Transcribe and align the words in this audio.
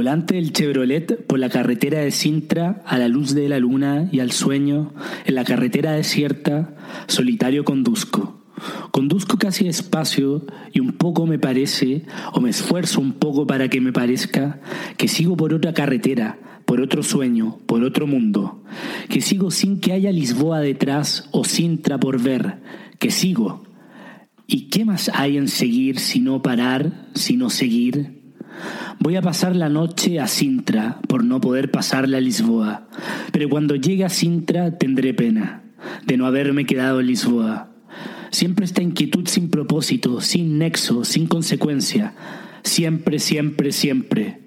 volante 0.00 0.36
del 0.36 0.54
Chevrolet 0.54 1.26
por 1.26 1.38
la 1.38 1.50
carretera 1.50 1.98
de 1.98 2.10
Sintra, 2.10 2.82
a 2.86 2.96
la 2.96 3.06
luz 3.06 3.34
de 3.34 3.50
la 3.50 3.58
luna 3.58 4.08
y 4.10 4.20
al 4.20 4.32
sueño, 4.32 4.94
en 5.26 5.34
la 5.34 5.44
carretera 5.44 5.92
desierta, 5.92 6.74
solitario 7.06 7.66
conduzco. 7.66 8.40
Conduzco 8.92 9.36
casi 9.36 9.66
despacio 9.66 10.46
y 10.72 10.80
un 10.80 10.92
poco 10.92 11.26
me 11.26 11.38
parece, 11.38 12.06
o 12.32 12.40
me 12.40 12.48
esfuerzo 12.48 12.98
un 12.98 13.12
poco 13.12 13.46
para 13.46 13.68
que 13.68 13.82
me 13.82 13.92
parezca, 13.92 14.62
que 14.96 15.06
sigo 15.06 15.36
por 15.36 15.52
otra 15.52 15.74
carretera, 15.74 16.38
por 16.64 16.80
otro 16.80 17.02
sueño, 17.02 17.58
por 17.66 17.84
otro 17.84 18.06
mundo, 18.06 18.64
que 19.10 19.20
sigo 19.20 19.50
sin 19.50 19.80
que 19.80 19.92
haya 19.92 20.12
Lisboa 20.12 20.60
detrás 20.60 21.28
o 21.30 21.44
Sintra 21.44 22.00
por 22.00 22.22
ver, 22.22 22.62
que 22.98 23.10
sigo. 23.10 23.64
¿Y 24.46 24.70
qué 24.70 24.86
más 24.86 25.10
hay 25.12 25.36
en 25.36 25.48
seguir 25.48 25.98
si 25.98 26.20
no 26.20 26.40
parar, 26.40 27.10
sino 27.12 27.50
seguir? 27.50 28.19
Voy 28.98 29.16
a 29.16 29.22
pasar 29.22 29.56
la 29.56 29.68
noche 29.68 30.20
a 30.20 30.26
Sintra 30.26 30.98
por 31.08 31.24
no 31.24 31.40
poder 31.40 31.70
pasarla 31.70 32.18
a 32.18 32.20
Lisboa, 32.20 32.88
pero 33.32 33.48
cuando 33.48 33.76
llegue 33.76 34.04
a 34.04 34.08
Sintra 34.08 34.76
tendré 34.76 35.14
pena 35.14 35.62
de 36.06 36.16
no 36.16 36.26
haberme 36.26 36.66
quedado 36.66 37.00
en 37.00 37.06
Lisboa. 37.06 37.70
Siempre 38.30 38.64
esta 38.64 38.82
inquietud 38.82 39.26
sin 39.26 39.50
propósito, 39.50 40.20
sin 40.20 40.58
nexo, 40.58 41.04
sin 41.04 41.26
consecuencia. 41.26 42.14
Siempre, 42.62 43.18
siempre, 43.18 43.72
siempre. 43.72 44.40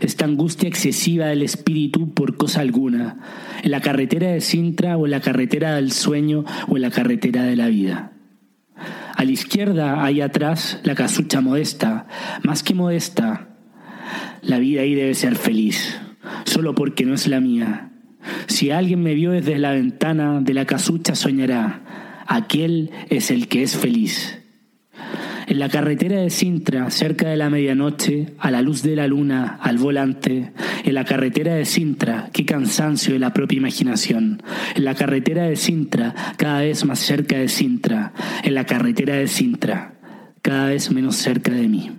Esta 0.00 0.24
angustia 0.24 0.68
excesiva 0.68 1.26
del 1.26 1.42
espíritu 1.42 2.14
por 2.14 2.36
cosa 2.36 2.60
alguna, 2.60 3.18
en 3.62 3.70
la 3.70 3.80
carretera 3.80 4.28
de 4.28 4.40
Sintra 4.40 4.96
o 4.96 5.06
en 5.06 5.10
la 5.10 5.20
carretera 5.20 5.74
del 5.74 5.90
sueño 5.90 6.44
o 6.68 6.76
en 6.76 6.82
la 6.82 6.90
carretera 6.90 7.42
de 7.42 7.56
la 7.56 7.66
vida. 7.68 8.13
A 9.16 9.24
la 9.24 9.30
izquierda, 9.30 10.04
ahí 10.04 10.20
atrás, 10.20 10.80
la 10.82 10.94
casucha 10.94 11.40
modesta, 11.40 12.06
más 12.42 12.62
que 12.62 12.74
modesta, 12.74 13.48
la 14.42 14.58
vida 14.58 14.82
ahí 14.82 14.94
debe 14.94 15.14
ser 15.14 15.36
feliz, 15.36 15.98
solo 16.44 16.74
porque 16.74 17.04
no 17.04 17.14
es 17.14 17.26
la 17.26 17.40
mía. 17.40 17.92
Si 18.46 18.70
alguien 18.70 19.02
me 19.02 19.14
vio 19.14 19.30
desde 19.30 19.58
la 19.58 19.72
ventana 19.72 20.40
de 20.40 20.54
la 20.54 20.64
casucha 20.64 21.14
soñará, 21.14 22.22
aquel 22.26 22.90
es 23.08 23.30
el 23.30 23.48
que 23.48 23.62
es 23.62 23.76
feliz. 23.76 24.43
En 25.46 25.58
la 25.58 25.68
carretera 25.68 26.20
de 26.20 26.30
Sintra, 26.30 26.90
cerca 26.90 27.28
de 27.28 27.36
la 27.36 27.50
medianoche, 27.50 28.34
a 28.38 28.50
la 28.50 28.62
luz 28.62 28.82
de 28.82 28.96
la 28.96 29.06
luna, 29.06 29.58
al 29.60 29.76
volante, 29.76 30.52
en 30.84 30.94
la 30.94 31.04
carretera 31.04 31.54
de 31.54 31.66
Sintra, 31.66 32.30
qué 32.32 32.46
cansancio 32.46 33.12
de 33.12 33.18
la 33.18 33.34
propia 33.34 33.58
imaginación. 33.58 34.42
En 34.74 34.84
la 34.84 34.94
carretera 34.94 35.44
de 35.44 35.56
Sintra, 35.56 36.14
cada 36.38 36.60
vez 36.60 36.84
más 36.84 36.98
cerca 36.98 37.36
de 37.36 37.48
Sintra. 37.48 38.12
En 38.42 38.54
la 38.54 38.64
carretera 38.64 39.16
de 39.16 39.28
Sintra, 39.28 39.94
cada 40.40 40.68
vez 40.68 40.90
menos 40.90 41.16
cerca 41.16 41.52
de 41.52 41.68
mí. 41.68 41.90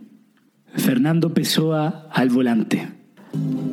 Fernando 0.75 1.33
Pessoa 1.33 2.09
al 2.11 2.29
volante. 2.29 2.87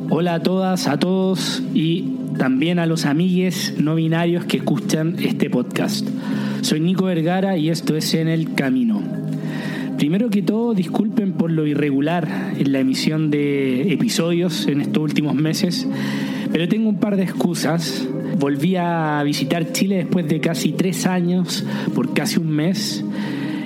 Hola 0.09 0.35
a 0.35 0.43
todas, 0.43 0.87
a 0.87 0.99
todos 0.99 1.63
y 1.73 2.15
también 2.37 2.77
a 2.77 2.85
los 2.85 3.05
amigues 3.05 3.75
no 3.79 3.95
binarios 3.95 4.45
que 4.45 4.57
escuchan 4.57 5.15
este 5.19 5.49
podcast. 5.49 6.07
Soy 6.61 6.79
Nico 6.79 7.05
Vergara 7.05 7.57
y 7.57 7.69
esto 7.69 7.95
es 7.95 8.13
En 8.13 8.27
el 8.27 8.53
Camino. 8.53 9.01
Primero 9.97 10.29
que 10.29 10.41
todo, 10.41 10.73
disculpen 10.73 11.33
por 11.33 11.51
lo 11.51 11.65
irregular 11.65 12.53
en 12.57 12.71
la 12.71 12.79
emisión 12.79 13.31
de 13.31 13.93
episodios 13.93 14.67
en 14.67 14.81
estos 14.81 15.01
últimos 15.01 15.35
meses, 15.35 15.87
pero 16.51 16.67
tengo 16.67 16.89
un 16.89 16.99
par 16.99 17.15
de 17.15 17.23
excusas. 17.23 18.07
Volví 18.39 18.75
a 18.75 19.21
visitar 19.23 19.71
Chile 19.71 19.97
después 19.97 20.27
de 20.27 20.39
casi 20.39 20.71
tres 20.71 21.05
años, 21.05 21.65
por 21.93 22.13
casi 22.13 22.39
un 22.39 22.49
mes 22.49 23.05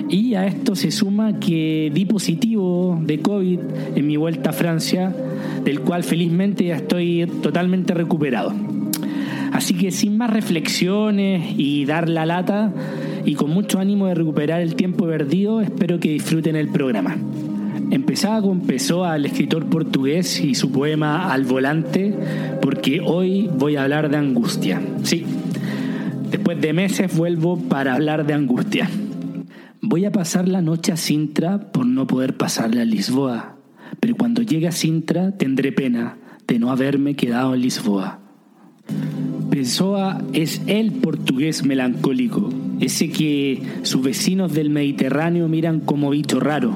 y 0.08 0.34
a 0.34 0.46
esto 0.46 0.74
se 0.74 0.90
suma 0.90 1.38
que 1.38 1.90
di 1.92 2.06
positivo 2.06 2.98
de 3.02 3.20
COVID 3.20 3.58
en 3.94 4.06
mi 4.06 4.16
vuelta 4.16 4.50
a 4.50 4.52
Francia, 4.52 5.14
del 5.64 5.80
cual 5.80 6.02
felizmente 6.02 6.64
ya 6.64 6.76
estoy 6.76 7.30
totalmente 7.42 7.92
recuperado. 7.94 8.54
Así 9.52 9.74
que 9.74 9.90
sin 9.90 10.16
más 10.16 10.30
reflexiones 10.30 11.54
y 11.56 11.84
dar 11.84 12.08
la 12.08 12.24
lata, 12.24 12.72
y 13.28 13.34
con 13.34 13.50
mucho 13.50 13.78
ánimo 13.78 14.06
de 14.06 14.14
recuperar 14.14 14.62
el 14.62 14.74
tiempo 14.74 15.04
perdido, 15.04 15.60
espero 15.60 16.00
que 16.00 16.08
disfruten 16.08 16.56
el 16.56 16.68
programa. 16.68 17.14
Empezaba 17.90 18.40
con 18.40 18.62
Pessoa, 18.62 19.12
al 19.12 19.26
escritor 19.26 19.66
portugués, 19.66 20.40
y 20.40 20.54
su 20.54 20.72
poema 20.72 21.30
Al 21.30 21.44
volante, 21.44 22.14
porque 22.62 23.02
hoy 23.04 23.50
voy 23.54 23.76
a 23.76 23.82
hablar 23.82 24.08
de 24.08 24.16
angustia. 24.16 24.80
Sí, 25.02 25.26
después 26.30 26.58
de 26.58 26.72
meses 26.72 27.14
vuelvo 27.14 27.58
para 27.58 27.96
hablar 27.96 28.24
de 28.24 28.32
angustia. 28.32 28.88
Voy 29.82 30.06
a 30.06 30.12
pasar 30.12 30.48
la 30.48 30.62
noche 30.62 30.92
a 30.92 30.96
Sintra 30.96 31.70
por 31.70 31.84
no 31.84 32.06
poder 32.06 32.34
pasarle 32.34 32.80
a 32.80 32.86
Lisboa, 32.86 33.56
pero 34.00 34.16
cuando 34.16 34.40
llegue 34.40 34.68
a 34.68 34.72
Sintra 34.72 35.32
tendré 35.32 35.70
pena 35.72 36.16
de 36.46 36.58
no 36.58 36.70
haberme 36.70 37.14
quedado 37.14 37.54
en 37.54 37.60
Lisboa. 37.60 38.20
Pessoa 39.58 40.22
es 40.34 40.62
el 40.68 40.92
portugués 40.92 41.64
melancólico, 41.64 42.48
ese 42.78 43.10
que 43.10 43.60
sus 43.82 44.04
vecinos 44.04 44.54
del 44.54 44.70
Mediterráneo 44.70 45.48
miran 45.48 45.80
como 45.80 46.10
bicho 46.10 46.38
raro, 46.38 46.74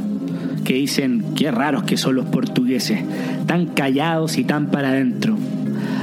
que 0.65 0.75
dicen 0.75 1.27
qué 1.37 1.53
raros 1.53 1.85
que 1.85 1.97
son 1.97 2.17
los 2.17 2.25
portugueses, 2.27 2.99
tan 3.47 3.67
callados 3.67 4.37
y 4.37 4.43
tan 4.43 4.73
para 4.73 4.89
adentro, 4.89 5.37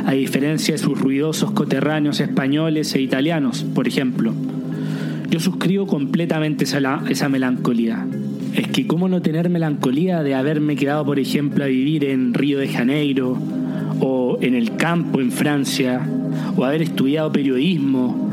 a 0.06 0.14
diferencia 0.14 0.74
de 0.74 0.78
sus 0.78 0.98
ruidosos 0.98 1.52
coterráneos 1.52 2.22
españoles 2.22 2.96
e 2.96 3.02
italianos, 3.02 3.66
por 3.76 3.86
ejemplo. 3.86 4.34
Yo 5.30 5.42
suscribo 5.42 5.86
completamente 5.86 6.64
esa, 6.64 7.04
esa 7.10 7.28
melancolía. 7.28 8.08
Es 8.54 8.70
que 8.70 8.88
cómo 8.88 9.10
no 9.10 9.22
tener 9.22 9.50
melancolía 9.50 10.24
de 10.24 10.34
haberme 10.34 10.78
quedado, 10.78 11.04
por 11.04 11.20
ejemplo, 11.20 11.66
a 11.66 11.68
vivir 11.68 12.06
en 12.06 12.34
Río 12.34 12.58
de 12.58 12.70
Janeiro, 12.70 13.38
o 14.00 14.38
en 14.40 14.56
el 14.56 14.78
campo 14.78 15.20
en 15.20 15.34
Francia, 15.34 16.08
o 16.56 16.64
haber 16.64 16.82
estudiado 16.82 17.32
periodismo, 17.32 18.30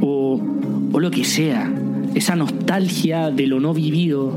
o, 0.00 0.40
o 0.92 1.00
lo 1.00 1.10
que 1.10 1.24
sea. 1.24 1.72
Esa 2.14 2.34
nostalgia 2.36 3.30
de 3.30 3.46
lo 3.46 3.60
no 3.60 3.74
vivido, 3.74 4.34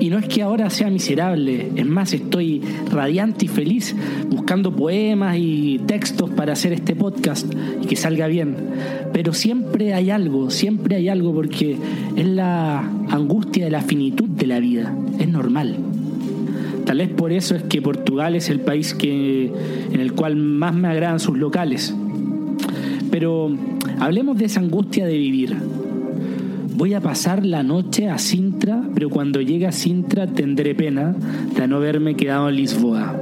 y 0.00 0.08
no 0.08 0.18
es 0.18 0.26
que 0.26 0.42
ahora 0.42 0.70
sea 0.70 0.90
miserable, 0.90 1.70
es 1.76 1.86
más, 1.86 2.12
estoy 2.14 2.62
radiante 2.90 3.44
y 3.44 3.48
feliz 3.48 3.94
buscando 4.30 4.74
poemas 4.74 5.36
y 5.38 5.78
textos 5.86 6.30
para 6.30 6.54
hacer 6.54 6.72
este 6.72 6.96
podcast 6.96 7.52
y 7.82 7.86
que 7.86 7.96
salga 7.96 8.26
bien. 8.26 8.56
Pero 9.12 9.34
siempre 9.34 9.92
hay 9.92 10.10
algo, 10.10 10.50
siempre 10.50 10.96
hay 10.96 11.08
algo 11.08 11.34
porque 11.34 11.76
es 12.16 12.26
la 12.26 12.80
angustia 13.10 13.64
de 13.64 13.70
la 13.70 13.82
finitud 13.82 14.28
de 14.28 14.46
la 14.46 14.58
vida, 14.58 14.94
es 15.18 15.28
normal. 15.28 15.76
Tal 16.86 16.98
vez 16.98 17.10
por 17.10 17.32
eso 17.32 17.54
es 17.54 17.62
que 17.64 17.82
Portugal 17.82 18.34
es 18.34 18.48
el 18.48 18.60
país 18.60 18.94
que, 18.94 19.52
en 19.92 20.00
el 20.00 20.12
cual 20.14 20.36
más 20.36 20.74
me 20.74 20.88
agradan 20.88 21.20
sus 21.20 21.36
locales. 21.36 21.94
Pero 23.10 23.50
hablemos 23.98 24.38
de 24.38 24.44
esa 24.46 24.60
angustia 24.60 25.06
de 25.06 25.16
vivir 25.18 25.56
voy 26.80 26.94
a 26.94 27.00
pasar 27.02 27.44
la 27.44 27.62
noche 27.62 28.08
a 28.08 28.16
Sintra, 28.16 28.82
pero 28.94 29.10
cuando 29.10 29.42
llegue 29.42 29.66
a 29.66 29.72
Sintra 29.72 30.26
tendré 30.26 30.74
pena 30.74 31.14
de 31.54 31.68
no 31.68 31.76
haberme 31.76 32.16
quedado 32.16 32.48
en 32.48 32.56
Lisboa. 32.56 33.20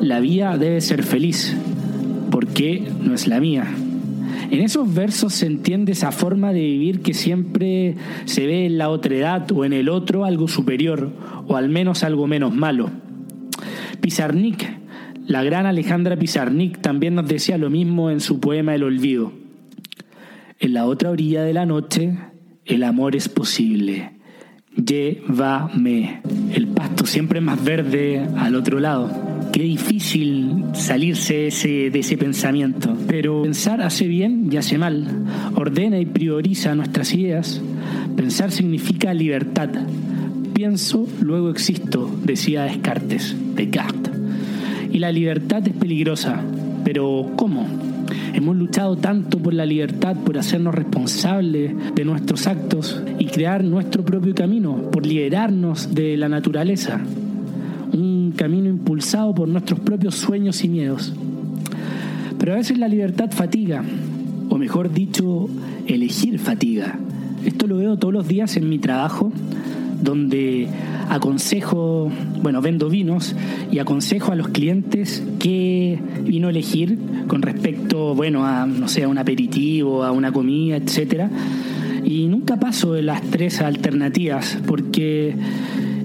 La 0.00 0.20
vía 0.20 0.56
debe 0.56 0.80
ser 0.80 1.02
feliz, 1.02 1.54
porque 2.30 2.90
no 3.02 3.12
es 3.12 3.26
la 3.26 3.40
mía. 3.40 3.66
En 4.50 4.60
esos 4.60 4.94
versos 4.94 5.34
se 5.34 5.44
entiende 5.44 5.92
esa 5.92 6.12
forma 6.12 6.54
de 6.54 6.60
vivir 6.60 7.02
que 7.02 7.12
siempre 7.12 7.96
se 8.24 8.46
ve 8.46 8.64
en 8.64 8.78
la 8.78 8.88
otredad 8.88 9.52
o 9.52 9.66
en 9.66 9.74
el 9.74 9.90
otro 9.90 10.24
algo 10.24 10.48
superior, 10.48 11.10
o 11.46 11.56
al 11.56 11.68
menos 11.68 12.04
algo 12.04 12.26
menos 12.26 12.54
malo. 12.54 12.88
Pizarnik, 14.00 14.66
la 15.30 15.44
gran 15.44 15.64
Alejandra 15.64 16.16
Pizarnik, 16.16 16.80
también 16.80 17.14
nos 17.14 17.28
decía 17.28 17.56
lo 17.56 17.70
mismo 17.70 18.10
en 18.10 18.18
su 18.18 18.40
poema 18.40 18.74
El 18.74 18.82
Olvido. 18.82 19.32
En 20.58 20.74
la 20.74 20.86
otra 20.86 21.10
orilla 21.10 21.44
de 21.44 21.52
la 21.52 21.66
noche 21.66 22.18
el 22.64 22.82
amor 22.82 23.14
es 23.14 23.28
posible. 23.28 24.10
Llévame. 24.74 26.20
El 26.52 26.66
pasto 26.66 27.06
siempre 27.06 27.40
más 27.40 27.62
verde 27.62 28.26
al 28.38 28.56
otro 28.56 28.80
lado. 28.80 29.08
Qué 29.52 29.62
difícil 29.62 30.64
salirse 30.72 31.48
de 31.92 31.98
ese 32.00 32.18
pensamiento. 32.18 32.96
Pero 33.06 33.42
pensar 33.42 33.82
hace 33.82 34.08
bien 34.08 34.48
y 34.50 34.56
hace 34.56 34.78
mal. 34.78 35.26
Ordena 35.54 36.00
y 36.00 36.06
prioriza 36.06 36.74
nuestras 36.74 37.14
ideas. 37.14 37.62
Pensar 38.16 38.50
significa 38.50 39.14
libertad. 39.14 39.70
Pienso, 40.54 41.06
luego 41.20 41.50
existo, 41.50 42.10
decía 42.24 42.64
Descartes, 42.64 43.36
Descartes. 43.54 44.09
Y 44.92 44.98
la 44.98 45.12
libertad 45.12 45.66
es 45.66 45.74
peligrosa. 45.74 46.42
Pero 46.84 47.30
¿cómo? 47.36 47.66
Hemos 48.32 48.56
luchado 48.56 48.96
tanto 48.96 49.38
por 49.38 49.54
la 49.54 49.66
libertad, 49.66 50.16
por 50.16 50.38
hacernos 50.38 50.74
responsables 50.74 51.72
de 51.94 52.04
nuestros 52.04 52.46
actos 52.46 53.02
y 53.18 53.26
crear 53.26 53.64
nuestro 53.64 54.04
propio 54.04 54.34
camino, 54.34 54.90
por 54.90 55.06
liberarnos 55.06 55.94
de 55.94 56.16
la 56.16 56.28
naturaleza. 56.28 57.00
Un 57.92 58.32
camino 58.36 58.68
impulsado 58.68 59.34
por 59.34 59.48
nuestros 59.48 59.80
propios 59.80 60.14
sueños 60.14 60.62
y 60.64 60.68
miedos. 60.68 61.12
Pero 62.38 62.52
a 62.52 62.56
veces 62.56 62.78
la 62.78 62.88
libertad 62.88 63.30
fatiga, 63.30 63.82
o 64.48 64.56
mejor 64.56 64.92
dicho, 64.92 65.48
elegir 65.86 66.38
fatiga. 66.38 66.98
Esto 67.44 67.66
lo 67.66 67.76
veo 67.76 67.96
todos 67.96 68.14
los 68.14 68.28
días 68.28 68.56
en 68.56 68.68
mi 68.68 68.78
trabajo, 68.78 69.32
donde 70.02 70.68
aconsejo, 71.10 72.10
bueno, 72.40 72.62
vendo 72.62 72.88
vinos 72.88 73.34
y 73.70 73.80
aconsejo 73.80 74.30
a 74.30 74.36
los 74.36 74.48
clientes 74.48 75.22
qué 75.40 75.98
vino 76.24 76.48
elegir 76.48 76.98
con 77.26 77.42
respecto, 77.42 78.14
bueno, 78.14 78.46
a, 78.46 78.64
no 78.64 78.86
sé, 78.86 79.02
a 79.02 79.08
un 79.08 79.18
aperitivo, 79.18 80.04
a 80.04 80.12
una 80.12 80.32
comida, 80.32 80.76
etcétera. 80.76 81.28
Y 82.04 82.28
nunca 82.28 82.58
paso 82.58 82.92
de 82.92 83.02
las 83.02 83.22
tres 83.22 83.60
alternativas, 83.60 84.58
porque 84.66 85.34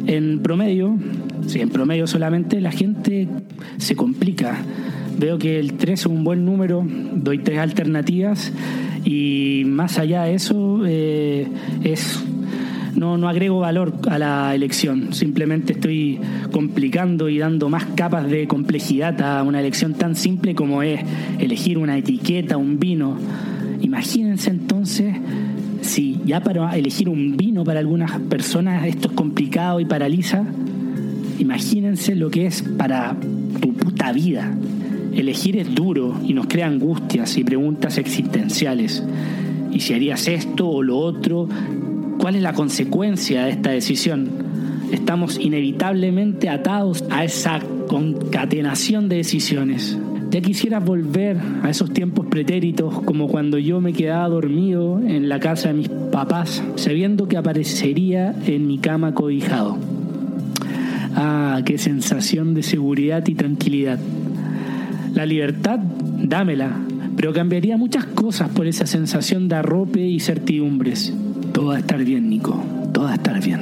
en 0.07 0.39
promedio, 0.39 0.97
sí, 1.45 1.61
en 1.61 1.69
promedio 1.69 2.07
solamente, 2.07 2.59
la 2.59 2.71
gente 2.71 3.27
se 3.77 3.95
complica. 3.95 4.57
Veo 5.19 5.37
que 5.37 5.59
el 5.59 5.73
3 5.73 5.99
es 5.99 6.05
un 6.07 6.23
buen 6.23 6.45
número, 6.45 6.85
doy 7.13 7.37
tres 7.37 7.59
alternativas 7.59 8.51
y 9.05 9.63
más 9.65 9.97
allá 9.97 10.23
de 10.23 10.33
eso 10.33 10.81
eh, 10.85 11.47
es 11.83 12.21
no, 12.95 13.17
no 13.17 13.27
agrego 13.27 13.59
valor 13.59 13.93
a 14.09 14.17
la 14.17 14.55
elección, 14.55 15.13
simplemente 15.13 15.73
estoy 15.73 16.19
complicando 16.51 17.29
y 17.29 17.37
dando 17.37 17.69
más 17.69 17.85
capas 17.95 18.29
de 18.29 18.47
complejidad 18.47 19.21
a 19.21 19.43
una 19.43 19.59
elección 19.59 19.93
tan 19.93 20.15
simple 20.15 20.55
como 20.55 20.81
es 20.81 21.01
elegir 21.39 21.77
una 21.77 21.97
etiqueta, 21.97 22.57
un 22.57 22.79
vino. 22.79 23.17
Imagínense 23.81 24.49
entonces 24.49 25.15
si 25.81 26.19
ya 26.25 26.41
para 26.41 26.75
elegir 26.75 27.09
un 27.09 27.37
vino 27.37 27.63
para 27.63 27.79
algunas 27.79 28.19
personas 28.21 28.85
esto 28.85 29.09
es 29.09 29.13
complicado 29.13 29.79
y 29.79 29.85
paraliza, 29.85 30.43
imagínense 31.39 32.15
lo 32.15 32.29
que 32.31 32.47
es 32.47 32.61
para 32.61 33.15
tu 33.61 33.73
puta 33.73 34.11
vida. 34.11 34.55
Elegir 35.13 35.57
es 35.57 35.73
duro 35.73 36.19
y 36.25 36.33
nos 36.33 36.47
crea 36.47 36.67
angustias 36.67 37.37
y 37.37 37.43
preguntas 37.43 37.97
existenciales. 37.97 39.03
¿Y 39.71 39.79
si 39.79 39.93
harías 39.93 40.27
esto 40.27 40.67
o 40.67 40.81
lo 40.81 40.97
otro? 40.97 41.47
¿Cuál 42.25 42.37
es 42.37 42.41
la 42.41 42.53
consecuencia 42.53 43.45
de 43.45 43.51
esta 43.51 43.69
decisión? 43.69 44.27
Estamos 44.91 45.39
inevitablemente 45.39 46.49
atados 46.49 47.05
a 47.11 47.23
esa 47.23 47.59
concatenación 47.87 49.09
de 49.09 49.17
decisiones. 49.17 49.95
Ya 50.31 50.41
quisiera 50.41 50.79
volver 50.79 51.37
a 51.61 51.69
esos 51.69 51.93
tiempos 51.93 52.25
pretéritos 52.25 52.99
como 53.03 53.27
cuando 53.27 53.59
yo 53.59 53.79
me 53.79 53.93
quedaba 53.93 54.27
dormido 54.27 54.99
en 55.01 55.29
la 55.29 55.39
casa 55.39 55.67
de 55.67 55.75
mis 55.75 55.87
papás, 55.87 56.63
sabiendo 56.77 57.27
que 57.27 57.37
aparecería 57.37 58.33
en 58.47 58.65
mi 58.65 58.79
cama 58.79 59.13
cobijado. 59.13 59.77
Ah, 61.15 61.61
qué 61.63 61.77
sensación 61.77 62.55
de 62.55 62.63
seguridad 62.63 63.23
y 63.27 63.35
tranquilidad. 63.35 63.99
La 65.13 65.27
libertad, 65.27 65.77
dámela, 65.77 66.75
pero 67.17 67.33
cambiaría 67.33 67.77
muchas 67.77 68.05
cosas 68.05 68.49
por 68.49 68.65
esa 68.65 68.87
sensación 68.87 69.47
de 69.47 69.57
arrope 69.57 70.01
y 70.01 70.19
certidumbres. 70.19 71.13
Todo 71.55 71.67
va 71.67 71.75
a 71.77 71.79
estar 71.79 72.03
bien, 72.03 72.29
Nico, 72.29 72.61
todo 72.91 73.05
va 73.05 73.11
a 73.11 73.15
estar 73.15 73.41
bien. 73.41 73.61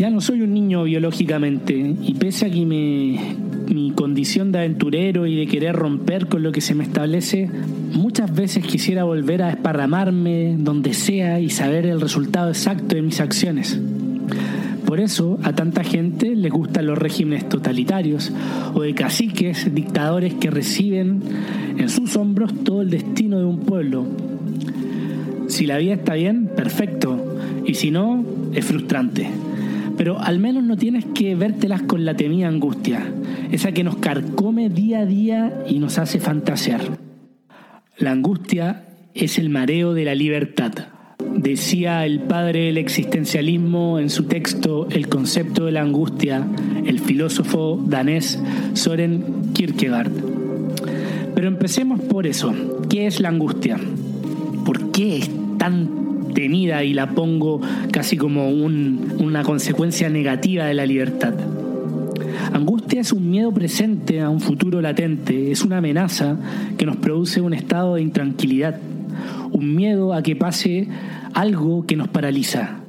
Ya 0.00 0.10
no 0.10 0.20
soy 0.20 0.42
un 0.42 0.52
niño 0.52 0.82
biológicamente 0.82 1.94
y 2.02 2.14
pese 2.14 2.46
a 2.46 2.50
que 2.50 2.66
mi 2.66 3.92
condición 3.94 4.50
de 4.50 4.58
aventurero 4.58 5.24
y 5.24 5.36
de 5.36 5.46
querer 5.46 5.76
romper 5.76 6.26
con 6.26 6.42
lo 6.42 6.50
que 6.50 6.60
se 6.60 6.74
me 6.74 6.82
establece, 6.82 7.48
muchas 7.92 8.34
veces 8.34 8.66
quisiera 8.66 9.04
volver 9.04 9.42
a 9.42 9.50
esparramarme 9.50 10.56
donde 10.58 10.92
sea 10.92 11.38
y 11.38 11.50
saber 11.50 11.86
el 11.86 12.00
resultado 12.00 12.48
exacto 12.48 12.96
de 12.96 13.02
mis 13.02 13.20
acciones. 13.20 13.78
Por 14.84 14.98
eso 14.98 15.38
a 15.44 15.52
tanta 15.52 15.84
gente 15.84 16.34
les 16.34 16.50
gustan 16.50 16.86
los 16.86 16.98
regímenes 16.98 17.48
totalitarios 17.48 18.32
o 18.74 18.82
de 18.82 18.92
caciques, 18.92 19.72
dictadores 19.72 20.34
que 20.34 20.50
reciben 20.50 21.22
en 21.78 21.88
sus 21.88 22.16
hombros 22.16 22.52
todo 22.64 22.82
el 22.82 22.90
destino 22.90 23.38
de 23.38 23.44
un 23.44 23.60
pueblo. 23.60 24.33
Si 25.48 25.66
la 25.66 25.78
vida 25.78 25.94
está 25.94 26.14
bien, 26.14 26.48
perfecto, 26.54 27.38
y 27.64 27.74
si 27.74 27.90
no, 27.90 28.24
es 28.54 28.64
frustrante. 28.64 29.28
Pero 29.96 30.20
al 30.20 30.38
menos 30.38 30.64
no 30.64 30.76
tienes 30.76 31.04
que 31.14 31.34
vértelas 31.34 31.82
con 31.82 32.04
la 32.04 32.16
temida 32.16 32.48
angustia, 32.48 33.02
esa 33.52 33.72
que 33.72 33.84
nos 33.84 33.96
carcome 33.96 34.68
día 34.68 35.00
a 35.00 35.06
día 35.06 35.62
y 35.68 35.78
nos 35.78 35.98
hace 35.98 36.18
fantasear. 36.18 36.98
La 37.98 38.10
angustia 38.10 38.84
es 39.14 39.38
el 39.38 39.50
mareo 39.50 39.94
de 39.94 40.04
la 40.04 40.14
libertad 40.14 40.72
decía 41.44 42.06
el 42.06 42.20
padre 42.20 42.66
del 42.66 42.78
existencialismo 42.78 43.98
en 43.98 44.08
su 44.10 44.24
texto 44.24 44.88
El 44.90 45.08
concepto 45.08 45.66
de 45.66 45.72
la 45.72 45.82
angustia, 45.82 46.46
el 46.86 47.00
filósofo 47.00 47.82
danés 47.86 48.40
Soren 48.74 49.52
Kierkegaard. 49.52 50.12
Pero 51.34 51.48
empecemos 51.48 52.00
por 52.00 52.26
eso. 52.26 52.54
¿Qué 52.88 53.06
es 53.06 53.20
la 53.20 53.28
angustia? 53.28 53.78
¿Por 54.64 54.90
qué 54.90 55.18
es 55.18 55.30
tan 55.58 56.32
temida 56.34 56.84
y 56.84 56.94
la 56.94 57.10
pongo 57.10 57.60
casi 57.92 58.16
como 58.16 58.48
una 58.48 59.42
consecuencia 59.42 60.08
negativa 60.08 60.64
de 60.64 60.74
la 60.74 60.86
libertad? 60.86 61.34
Angustia 62.52 63.00
es 63.00 63.12
un 63.12 63.30
miedo 63.30 63.52
presente 63.52 64.20
a 64.20 64.30
un 64.30 64.40
futuro 64.40 64.80
latente, 64.80 65.50
es 65.50 65.62
una 65.62 65.78
amenaza 65.78 66.36
que 66.78 66.86
nos 66.86 66.96
produce 66.96 67.40
un 67.40 67.52
estado 67.54 67.96
de 67.96 68.02
intranquilidad, 68.02 68.78
un 69.50 69.74
miedo 69.74 70.14
a 70.14 70.22
que 70.22 70.36
pase 70.36 70.88
algo 71.32 71.86
que 71.86 71.96
nos 71.96 72.08
paraliza, 72.08 72.80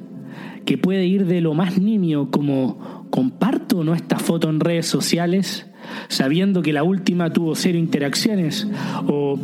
que 0.64 0.78
puede 0.78 1.06
ir 1.06 1.26
de 1.26 1.40
lo 1.40 1.54
más 1.54 1.78
nimio 1.78 2.30
como 2.30 3.06
comparto 3.10 3.84
no 3.84 3.94
esta 3.94 4.18
foto 4.18 4.50
en 4.50 4.60
redes 4.60 4.86
sociales 4.86 5.66
sabiendo 6.08 6.62
que 6.62 6.72
la 6.72 6.82
última 6.82 7.32
tuvo 7.32 7.54
cero 7.54 7.78
interacciones 7.78 8.66
o 9.06 9.38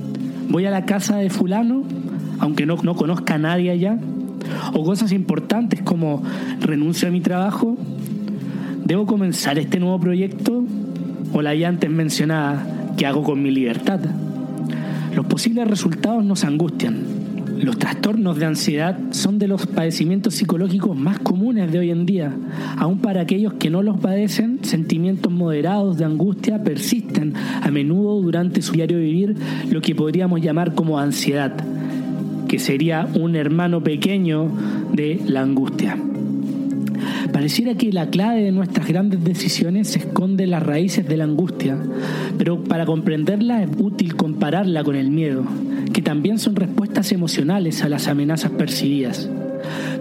voy 0.48 0.66
a 0.66 0.70
la 0.70 0.84
casa 0.84 1.16
de 1.16 1.30
fulano 1.30 1.84
aunque 2.42 2.66
no, 2.66 2.76
no 2.82 2.96
conozca 2.96 3.36
a 3.36 3.38
nadie 3.38 3.70
allá 3.70 3.96
o 4.74 4.82
cosas 4.82 5.12
importantes 5.12 5.80
como 5.80 6.24
renuncio 6.60 7.06
a 7.06 7.12
mi 7.12 7.20
trabajo, 7.20 7.76
debo 8.84 9.06
comenzar 9.06 9.60
este 9.60 9.78
nuevo 9.78 10.00
proyecto 10.00 10.64
o 11.32 11.40
la 11.40 11.54
ya 11.54 11.68
antes 11.68 11.88
mencionada 11.88 12.94
que 12.96 13.06
hago 13.06 13.22
con 13.22 13.40
mi 13.40 13.52
libertad. 13.52 14.00
Los 15.14 15.26
posibles 15.26 15.68
resultados 15.68 16.24
nos 16.24 16.42
angustian, 16.42 16.96
los 17.60 17.78
trastornos 17.78 18.36
de 18.36 18.46
ansiedad 18.46 18.98
son 19.10 19.38
de 19.38 19.46
los 19.46 19.66
padecimientos 19.66 20.34
psicológicos 20.34 20.96
más 20.96 21.20
comunes 21.20 21.70
de 21.70 21.78
hoy 21.78 21.90
en 21.90 22.06
día. 22.06 22.34
Aún 22.76 22.98
para 22.98 23.20
aquellos 23.20 23.52
que 23.52 23.70
no 23.70 23.84
los 23.84 23.98
padecen, 23.98 24.58
sentimientos 24.62 25.30
moderados 25.30 25.96
de 25.96 26.06
angustia 26.06 26.64
persisten 26.64 27.34
a 27.62 27.70
menudo 27.70 28.20
durante 28.20 28.62
su 28.62 28.72
diario 28.72 28.98
vivir, 28.98 29.36
lo 29.70 29.80
que 29.80 29.94
podríamos 29.94 30.40
llamar 30.40 30.74
como 30.74 30.98
ansiedad, 30.98 31.52
que 32.52 32.58
sería 32.58 33.08
un 33.14 33.34
hermano 33.34 33.82
pequeño 33.82 34.46
de 34.92 35.18
la 35.26 35.40
angustia. 35.40 35.96
Pareciera 37.32 37.76
que 37.76 37.90
la 37.94 38.10
clave 38.10 38.42
de 38.42 38.52
nuestras 38.52 38.86
grandes 38.86 39.24
decisiones 39.24 39.88
se 39.88 40.00
esconde 40.00 40.44
en 40.44 40.50
las 40.50 40.62
raíces 40.62 41.08
de 41.08 41.16
la 41.16 41.24
angustia, 41.24 41.78
pero 42.36 42.62
para 42.62 42.84
comprenderla 42.84 43.62
es 43.62 43.70
útil 43.78 44.16
compararla 44.16 44.84
con 44.84 44.96
el 44.96 45.10
miedo, 45.10 45.46
que 45.94 46.02
también 46.02 46.38
son 46.38 46.54
respuestas 46.54 47.10
emocionales 47.12 47.82
a 47.84 47.88
las 47.88 48.06
amenazas 48.06 48.50
percibidas. 48.50 49.30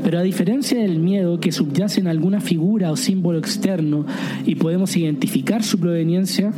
Pero 0.03 0.19
a 0.19 0.23
diferencia 0.23 0.77
del 0.77 0.99
miedo 0.99 1.39
que 1.39 1.53
subyace 1.53 2.01
en 2.01 2.07
alguna 2.07 2.41
figura 2.41 2.91
o 2.91 2.97
símbolo 2.97 3.39
externo 3.39 4.05
y 4.45 4.55
podemos 4.55 4.97
identificar 4.97 5.63
su 5.63 5.79
proveniencia, 5.79 6.51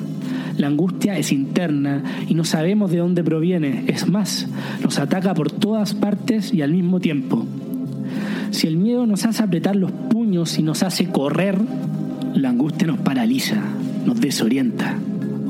la 0.57 0.67
angustia 0.67 1.17
es 1.17 1.31
interna 1.31 2.03
y 2.27 2.35
no 2.35 2.43
sabemos 2.43 2.91
de 2.91 2.99
dónde 2.99 3.23
proviene. 3.23 3.85
Es 3.87 4.07
más, 4.07 4.47
nos 4.83 4.99
ataca 4.99 5.33
por 5.33 5.51
todas 5.51 5.93
partes 5.93 6.53
y 6.53 6.61
al 6.61 6.71
mismo 6.71 6.99
tiempo. 6.99 7.45
Si 8.51 8.67
el 8.67 8.77
miedo 8.77 9.07
nos 9.07 9.25
hace 9.25 9.43
apretar 9.43 9.75
los 9.75 9.91
puños 9.91 10.59
y 10.59 10.63
nos 10.63 10.83
hace 10.83 11.07
correr, 11.07 11.57
la 12.35 12.49
angustia 12.49 12.87
nos 12.87 12.99
paraliza, 12.99 13.61
nos 14.05 14.21
desorienta. 14.21 14.97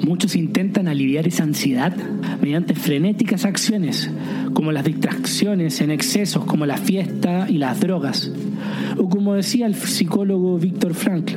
Muchos 0.06 0.36
intentan 0.36 0.88
aliviar 0.88 1.28
esa 1.28 1.44
ansiedad 1.44 1.94
mediante 2.42 2.76
frenéticas 2.76 3.46
acciones, 3.46 4.10
como 4.54 4.72
las 4.72 4.86
distracciones 4.86 5.82
en 5.82 5.92
excesos 5.92 6.46
como 6.46 6.66
la 6.66 6.78
fiesta 6.78 7.50
y 7.50 7.58
las 7.58 7.80
drogas. 7.80 8.32
O 8.98 9.10
como 9.10 9.34
decía 9.34 9.66
el 9.66 9.76
psicólogo 9.76 10.58
Víctor 10.58 10.94
Frankl 10.94 11.36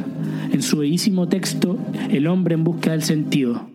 en 0.57 0.63
su 0.63 0.79
bellísimo 0.79 1.29
texto 1.29 1.79
El 2.11 2.27
hombre 2.27 2.55
en 2.55 2.65
busca 2.65 2.93
del 2.93 3.03
sentido. 3.03 3.69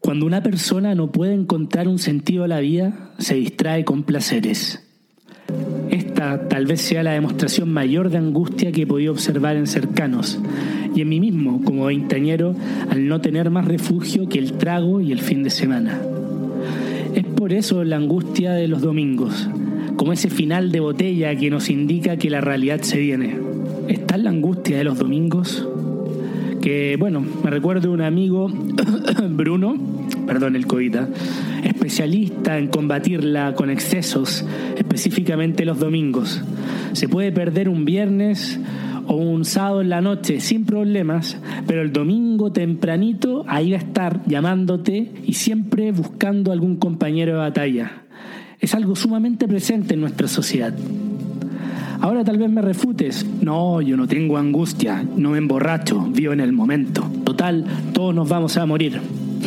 Cuando 0.00 0.26
una 0.26 0.42
persona 0.42 0.96
no 0.96 1.12
puede 1.12 1.32
encontrar 1.32 1.86
un 1.86 2.00
sentido 2.00 2.42
a 2.42 2.48
la 2.48 2.58
vida, 2.58 3.12
se 3.18 3.36
distrae 3.36 3.84
con 3.84 4.02
placeres. 4.02 4.84
Esta 5.90 6.48
tal 6.48 6.66
vez 6.66 6.80
sea 6.80 7.04
la 7.04 7.12
demostración 7.12 7.72
mayor 7.72 8.10
de 8.10 8.18
angustia 8.18 8.72
que 8.72 8.82
he 8.82 8.86
podido 8.86 9.12
observar 9.12 9.56
en 9.56 9.68
cercanos 9.68 10.40
y 10.92 11.02
en 11.02 11.08
mí 11.08 11.20
mismo 11.20 11.62
como 11.62 11.86
veinteañero 11.86 12.56
al 12.90 13.06
no 13.06 13.20
tener 13.20 13.48
más 13.50 13.66
refugio 13.66 14.28
que 14.28 14.40
el 14.40 14.54
trago 14.54 15.00
y 15.00 15.12
el 15.12 15.20
fin 15.20 15.44
de 15.44 15.50
semana. 15.50 16.02
Es 17.14 17.24
por 17.24 17.52
eso 17.52 17.84
la 17.84 17.96
angustia 17.96 18.54
de 18.54 18.66
los 18.66 18.82
domingos, 18.82 19.48
como 19.96 20.12
ese 20.12 20.30
final 20.30 20.72
de 20.72 20.80
botella 20.80 21.36
que 21.36 21.48
nos 21.48 21.70
indica 21.70 22.16
que 22.16 22.28
la 22.28 22.40
realidad 22.40 22.80
se 22.80 22.98
viene. 22.98 23.53
¿Está 23.88 24.16
la 24.16 24.30
angustia 24.30 24.78
de 24.78 24.84
los 24.84 24.98
domingos? 24.98 25.66
Que, 26.60 26.96
bueno, 26.98 27.24
me 27.42 27.50
recuerdo 27.50 27.92
un 27.92 28.00
amigo, 28.00 28.48
Bruno, 29.30 29.76
perdón 30.26 30.56
el 30.56 30.66
coita, 30.66 31.08
especialista 31.62 32.58
en 32.58 32.68
combatirla 32.68 33.54
con 33.54 33.70
excesos, 33.70 34.46
específicamente 34.76 35.64
los 35.64 35.78
domingos. 35.78 36.42
Se 36.92 37.08
puede 37.08 37.32
perder 37.32 37.68
un 37.68 37.84
viernes 37.84 38.58
o 39.06 39.16
un 39.16 39.44
sábado 39.44 39.82
en 39.82 39.90
la 39.90 40.00
noche 40.00 40.40
sin 40.40 40.64
problemas, 40.64 41.36
pero 41.66 41.82
el 41.82 41.92
domingo 41.92 42.52
tempranito 42.52 43.44
ahí 43.46 43.72
va 43.72 43.76
a 43.76 43.80
estar 43.80 44.22
llamándote 44.26 45.10
y 45.24 45.34
siempre 45.34 45.92
buscando 45.92 46.52
algún 46.52 46.76
compañero 46.76 47.32
de 47.32 47.38
batalla. 47.38 48.04
Es 48.60 48.74
algo 48.74 48.96
sumamente 48.96 49.46
presente 49.46 49.94
en 49.94 50.00
nuestra 50.00 50.26
sociedad. 50.28 50.74
Ahora 52.04 52.22
tal 52.22 52.36
vez 52.36 52.50
me 52.50 52.60
refutes. 52.60 53.24
No, 53.40 53.80
yo 53.80 53.96
no 53.96 54.06
tengo 54.06 54.36
angustia, 54.36 55.02
no 55.16 55.30
me 55.30 55.38
emborracho, 55.38 56.02
vivo 56.10 56.34
en 56.34 56.40
el 56.40 56.52
momento. 56.52 57.10
Total, 57.24 57.64
todos 57.94 58.14
nos 58.14 58.28
vamos 58.28 58.58
a 58.58 58.66
morir. 58.66 59.00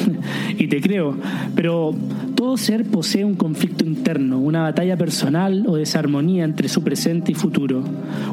y 0.57 0.65
te 0.65 0.81
creo, 0.81 1.15
pero 1.55 1.93
todo 2.33 2.57
ser 2.57 2.85
posee 2.85 3.23
un 3.23 3.35
conflicto 3.35 3.85
interno, 3.85 4.39
una 4.39 4.63
batalla 4.63 4.97
personal 4.97 5.65
o 5.67 5.75
desarmonía 5.75 6.45
entre 6.45 6.67
su 6.67 6.83
presente 6.83 7.31
y 7.31 7.35
futuro, 7.35 7.83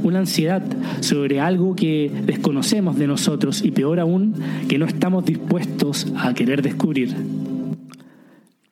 una 0.02 0.20
ansiedad 0.20 0.62
sobre 1.00 1.42
algo 1.42 1.76
que 1.76 2.10
desconocemos 2.24 2.96
de 2.96 3.06
nosotros 3.06 3.62
y 3.62 3.72
peor 3.72 4.00
aún, 4.00 4.36
que 4.70 4.78
no 4.78 4.86
estamos 4.86 5.26
dispuestos 5.26 6.10
a 6.16 6.32
querer 6.32 6.62
descubrir. 6.62 7.14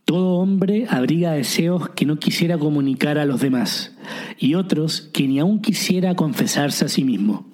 Todo 0.05 0.35
hombre 0.35 0.87
abriga 0.91 1.33
deseos 1.33 1.89
que 1.91 2.07
no 2.07 2.19
quisiera 2.19 2.59
comunicar 2.59 3.19
a 3.19 3.25
los 3.25 3.41
demás 3.41 3.93
y 4.39 4.55
otros 4.55 5.01
que 5.13 5.29
ni 5.29 5.39
aún 5.39 5.61
quisiera 5.61 6.17
confesarse 6.17 6.85
a 6.85 6.89
sí 6.89 7.05
mismo. 7.05 7.47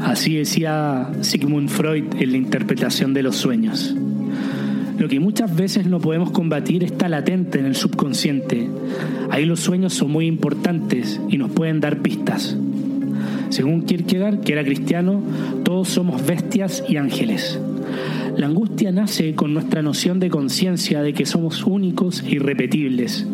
Así 0.00 0.34
decía 0.34 1.12
Sigmund 1.20 1.68
Freud 1.68 2.04
en 2.18 2.32
la 2.32 2.36
interpretación 2.36 3.14
de 3.14 3.22
los 3.22 3.36
sueños. 3.36 3.94
Lo 4.98 5.08
que 5.08 5.20
muchas 5.20 5.54
veces 5.54 5.86
no 5.86 6.00
podemos 6.00 6.30
combatir 6.30 6.82
está 6.82 7.08
latente 7.08 7.58
en 7.58 7.66
el 7.66 7.76
subconsciente. 7.76 8.68
Ahí 9.30 9.44
los 9.44 9.60
sueños 9.60 9.94
son 9.94 10.10
muy 10.10 10.26
importantes 10.26 11.20
y 11.28 11.38
nos 11.38 11.50
pueden 11.52 11.80
dar 11.80 12.00
pistas. 12.02 12.56
Según 13.50 13.82
Kierkegaard, 13.82 14.40
que 14.40 14.52
era 14.52 14.64
cristiano, 14.64 15.22
todos 15.64 15.88
somos 15.88 16.26
bestias 16.26 16.84
y 16.88 16.96
ángeles. 16.96 17.58
La 18.36 18.46
angustia 18.46 18.90
nace 18.90 19.34
con 19.34 19.54
nuestra 19.54 19.82
noción 19.82 20.18
de 20.20 20.28
conciencia 20.28 21.02
de 21.02 21.12
que 21.12 21.26
somos 21.26 21.64
únicos 21.64 22.22
e 22.22 22.32
irrepetibles. 22.32 23.26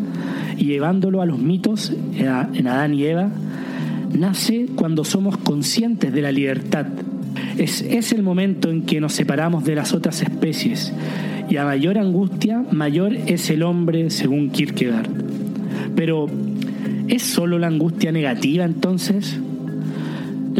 Y 0.58 0.64
llevándolo 0.66 1.22
a 1.22 1.26
los 1.26 1.38
mitos, 1.38 1.92
en 2.14 2.66
Adán 2.66 2.94
y 2.94 3.04
Eva, 3.04 3.30
nace 4.16 4.66
cuando 4.74 5.04
somos 5.04 5.38
conscientes 5.38 6.12
de 6.12 6.22
la 6.22 6.32
libertad. 6.32 6.86
Es, 7.56 7.82
es 7.82 8.12
el 8.12 8.22
momento 8.22 8.70
en 8.70 8.82
que 8.82 9.00
nos 9.00 9.14
separamos 9.14 9.64
de 9.64 9.74
las 9.74 9.94
otras 9.94 10.20
especies 10.22 10.92
y 11.50 11.56
a 11.56 11.64
mayor 11.64 11.98
angustia, 11.98 12.64
mayor 12.70 13.12
es 13.12 13.50
el 13.50 13.64
hombre, 13.64 14.10
según 14.10 14.50
Kierkegaard. 14.50 15.10
Pero, 15.96 16.26
¿es 17.08 17.22
solo 17.22 17.58
la 17.58 17.66
angustia 17.66 18.12
negativa 18.12 18.64
entonces? 18.64 19.40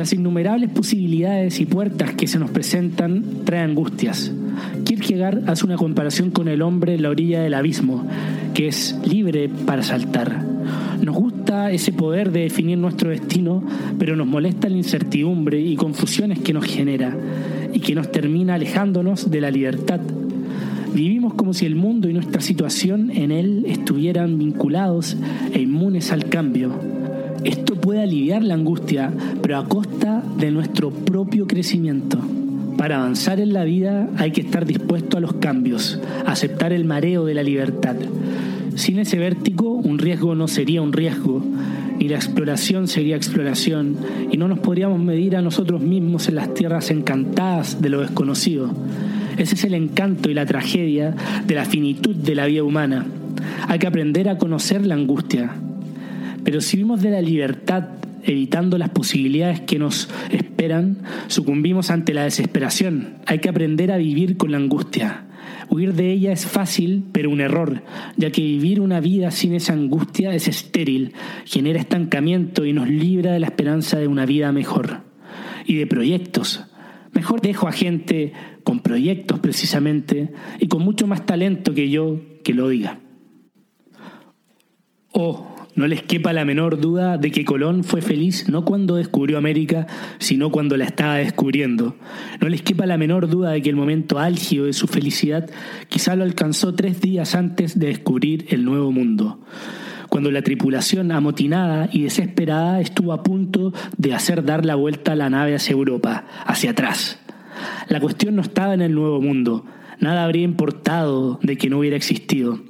Las 0.01 0.15
innumerables 0.15 0.71
posibilidades 0.71 1.61
y 1.61 1.67
puertas 1.67 2.15
que 2.15 2.27
se 2.27 2.39
nos 2.39 2.51
presentan 2.51 3.23
traen 3.45 3.69
angustias. 3.73 4.33
Kierkegaard 4.87 5.47
hace 5.47 5.67
una 5.67 5.77
comparación 5.77 6.31
con 6.31 6.49
el 6.49 6.63
hombre 6.63 6.95
en 6.95 7.03
la 7.03 7.11
orilla 7.11 7.43
del 7.43 7.53
abismo, 7.53 8.07
que 8.55 8.69
es 8.69 8.99
libre 9.05 9.51
para 9.51 9.83
saltar. 9.83 10.43
Nos 11.03 11.15
gusta 11.15 11.71
ese 11.71 11.93
poder 11.93 12.33
de 12.33 12.41
definir 12.41 12.79
nuestro 12.79 13.11
destino, 13.11 13.63
pero 13.99 14.17
nos 14.17 14.27
molesta 14.27 14.71
la 14.71 14.79
incertidumbre 14.79 15.61
y 15.61 15.77
confusiones 15.77 16.39
que 16.39 16.55
nos 16.55 16.65
genera 16.65 17.15
y 17.71 17.81
que 17.81 17.95
nos 17.95 18.11
termina 18.11 18.55
alejándonos 18.55 19.31
de 19.31 19.41
la 19.43 19.51
libertad 19.51 20.01
Vivimos 20.93 21.35
como 21.35 21.55
si 21.55 21.67
el 21.67 21.77
mundo 21.77 22.09
y 22.09 22.13
nuestra 22.13 22.41
situación 22.41 23.11
en 23.11 23.31
él 23.31 23.65
estuvieran 23.69 24.39
vinculados 24.39 25.17
e 25.53 25.61
inmunes 25.61 26.11
al 26.11 26.25
cambio. 26.29 27.00
Esto 27.45 27.75
puede 27.75 28.03
aliviar 28.03 28.43
la 28.43 28.55
angustia, 28.55 29.13
pero 29.43 29.57
a 29.57 29.67
costa 29.67 30.23
de 30.39 30.51
nuestro 30.51 30.91
propio 30.91 31.47
crecimiento. 31.47 32.19
Para 32.77 32.97
avanzar 32.97 33.41
en 33.41 33.53
la 33.53 33.65
vida 33.65 34.09
hay 34.17 34.31
que 34.31 34.41
estar 34.41 34.67
dispuesto 34.67 35.17
a 35.17 35.21
los 35.21 35.35
cambios, 35.35 36.01
aceptar 36.27 36.73
el 36.73 36.85
mareo 36.85 37.25
de 37.25 37.35
la 37.35 37.43
libertad. 37.43 37.97
Sin 38.75 38.99
ese 38.99 39.19
vértigo, 39.19 39.73
un 39.73 39.99
riesgo 39.99 40.35
no 40.35 40.49
sería 40.49 40.81
un 40.81 40.93
riesgo, 40.93 41.45
ni 41.99 42.09
la 42.09 42.17
exploración 42.17 42.89
sería 42.89 43.17
exploración, 43.17 43.97
y 44.31 44.37
no 44.37 44.49
nos 44.49 44.59
podríamos 44.61 44.99
medir 44.99 45.37
a 45.37 45.43
nosotros 45.43 45.83
mismos 45.83 46.29
en 46.29 46.37
las 46.37 46.55
tierras 46.55 46.91
encantadas 46.91 47.83
de 47.83 47.91
lo 47.91 48.01
desconocido. 48.01 48.71
Ese 49.37 49.55
es 49.55 49.65
el 49.65 49.75
encanto 49.75 50.31
y 50.31 50.35
la 50.35 50.47
tragedia 50.47 51.15
de 51.47 51.55
la 51.55 51.65
finitud 51.65 52.15
de 52.15 52.35
la 52.35 52.47
vida 52.47 52.63
humana. 52.63 53.07
Hay 53.69 53.79
que 53.79 53.87
aprender 53.87 54.29
a 54.29 54.39
conocer 54.39 54.87
la 54.87 54.95
angustia. 54.95 55.55
Pero 56.45 56.61
si 56.61 56.77
vivimos 56.77 57.03
de 57.03 57.11
la 57.11 57.23
libertad 57.23 57.89
evitando 58.23 58.79
las 58.79 58.91
posibilidades 58.91 59.61
que 59.61 59.79
nos 59.79 60.09
esperan, 60.31 60.99
sucumbimos 61.29 61.91
ante 61.91 62.15
la 62.15 62.25
desesperación. 62.25 63.19
Hay 63.27 63.39
que 63.39 63.49
aprender 63.49 63.93
a 63.93 63.97
vivir 63.97 64.37
con 64.37 64.53
la 64.53 64.59
angustia. 64.59 65.27
Huir 65.69 65.95
de 65.95 66.13
ella 66.13 66.33
es 66.33 66.47
fácil, 66.47 67.05
pero 67.13 67.31
un 67.31 67.41
error, 67.41 67.83
ya 68.17 68.31
que 68.31 68.43
vivir 68.43 68.81
una 68.81 69.01
vida 69.01 69.31
sin 69.31 69.55
esa 69.55 69.73
angustia 69.73 70.35
es 70.35 70.49
estéril, 70.49 71.13
genera 71.45 71.79
estancamiento 71.79 72.65
y 72.65 72.73
nos 72.73 72.89
libra 72.89 73.33
de 73.33 73.41
la 73.41 73.47
esperanza 73.47 73.99
de 73.99 74.09
una 74.09 74.27
vida 74.27 74.53
mejor 74.53 75.03
y 75.67 75.77
de 75.77 75.87
proyectos. 75.87 76.65
Mejor 77.13 77.41
dejo 77.41 77.69
a 77.69 77.73
gente 77.73 78.33
con 78.65 78.81
proyectos 78.81 79.39
precisamente 79.39 80.33
y 80.59 80.69
con 80.69 80.83
mucho 80.83 81.07
más 81.07 81.27
talento 81.27 81.75
que 81.75 81.89
yo 81.89 82.21
que 82.45 82.55
lo 82.55 82.69
diga. 82.69 82.99
Oh, 85.13 85.60
no 85.75 85.87
les 85.87 86.03
quepa 86.03 86.33
la 86.33 86.45
menor 86.45 86.81
duda 86.81 87.17
de 87.17 87.31
que 87.31 87.45
Colón 87.45 87.85
fue 87.85 88.03
feliz 88.03 88.49
no 88.49 88.65
cuando 88.65 88.97
descubrió 88.97 89.39
América, 89.39 89.87
sino 90.19 90.51
cuando 90.51 90.77
la 90.77 90.85
estaba 90.85 91.17
descubriendo. 91.17 91.97
No 92.41 92.49
les 92.49 92.63
quepa 92.63 92.87
la 92.87 92.99
menor 92.99 93.29
duda 93.29 93.51
de 93.51 93.63
que 93.63 93.71
el 93.71 93.77
momento 93.77 94.19
álgido 94.19 94.67
de 94.67 94.73
su 94.73 94.87
felicidad 94.87 95.49
quizá 95.89 96.17
lo 96.17 96.25
alcanzó 96.25 96.75
tres 96.75 97.01
días 97.01 97.35
antes 97.35 97.79
de 97.79 97.89
descubrir 97.89 98.47
el 98.51 98.65
nuevo 98.65 98.93
mundo 98.93 99.41
cuando 100.09 100.33
la 100.33 100.43
tripulación 100.43 101.13
amotinada 101.13 101.89
y 101.93 102.03
desesperada 102.03 102.81
estuvo 102.81 103.13
a 103.13 103.23
punto 103.23 103.73
de 103.97 104.13
hacer 104.13 104.45
dar 104.45 104.67
la 104.67 104.75
vuelta 104.75 105.13
a 105.13 105.17
la 105.17 105.31
nave 105.31 105.55
hacia 105.55 105.73
Europa, 105.73 106.25
hacia 106.45 106.73
atrás. 106.73 107.21
La 107.89 108.01
cuestión 108.01 108.35
no 108.35 108.43
estaba 108.43 108.75
en 108.75 108.83
el 108.83 108.93
Nuevo 108.93 109.21
Mundo, 109.21 109.65
nada 110.01 110.25
habría 110.25 110.43
importado 110.43 111.39
de 111.43 111.57
que 111.57 111.71
no 111.71 111.79
hubiera 111.79 111.97
existido. 111.97 112.61